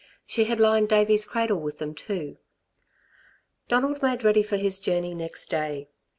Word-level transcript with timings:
She 0.25 0.45
had 0.45 0.59
lined 0.59 0.89
Davey's 0.89 1.27
cradle 1.27 1.59
with 1.59 1.77
them, 1.77 1.93
too. 1.93 2.37
Donald 3.67 4.01
made 4.01 4.23
ready 4.23 4.41
for 4.41 4.57
his 4.57 4.79
journey 4.79 5.13
next 5.13 5.51
day. 5.51 5.89